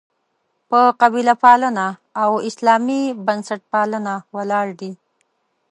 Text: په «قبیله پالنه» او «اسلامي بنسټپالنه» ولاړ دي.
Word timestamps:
په 0.69 0.79
«قبیله 1.01 1.35
پالنه» 1.43 1.87
او 2.23 2.31
«اسلامي 2.49 3.03
بنسټپالنه» 3.25 4.13
ولاړ 4.35 4.67
دي. 4.79 4.91